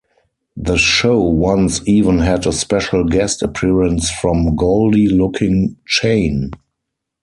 The 0.57 0.77
show 0.77 1.21
once 1.21 1.87
even 1.87 2.17
had 2.17 2.47
a 2.47 2.51
special 2.51 3.03
guest 3.03 3.43
appearance 3.43 4.09
from 4.09 4.55
Goldie 4.55 5.05
Looking 5.09 5.77
Chain. 5.85 6.49